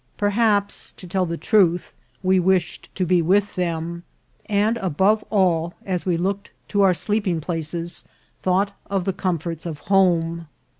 [0.17, 4.01] Perhaps, to tell the truth, we wished to be with them;
[4.47, 8.03] and, above all, as we look ed to our sleeping places,
[8.41, 10.47] thought of the comforts of home.